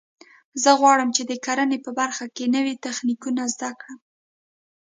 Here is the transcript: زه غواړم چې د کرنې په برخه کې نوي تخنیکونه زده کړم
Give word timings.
زه 0.63 0.69
غواړم 0.79 1.09
چې 1.15 1.23
د 1.25 1.31
کرنې 1.45 1.77
په 1.85 1.91
برخه 1.99 2.25
کې 2.35 2.45
نوي 2.55 2.73
تخنیکونه 2.85 3.43
زده 3.53 3.71
کړم 3.79 3.99